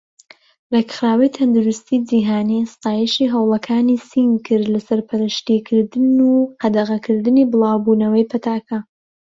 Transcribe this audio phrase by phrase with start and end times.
[0.73, 8.77] ڕێخراوی تەندروستی جیهانی ستایشی هەوڵەکانی سین کرد لە سەرپەرشتی کردن و قەدەغەکردنی بڵاوبوونەوەی پەتاکە.